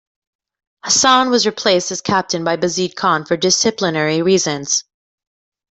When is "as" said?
1.91-2.01